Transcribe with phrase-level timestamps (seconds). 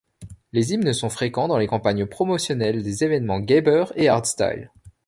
[0.51, 4.71] Les hymnes sont fréquents dans les campagnes promotionnelles des événements gabbers et hardstyles.